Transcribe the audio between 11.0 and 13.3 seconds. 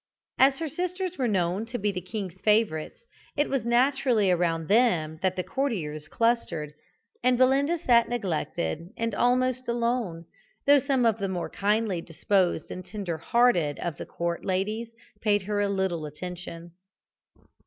of the more kindly disposed and tender